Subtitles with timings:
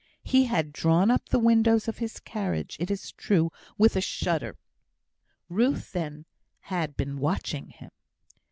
[0.23, 4.57] He had drawn up the windows of his carriage, it is true, with a shudder.
[5.47, 6.25] Ruth, then,
[6.73, 7.91] had been watching him.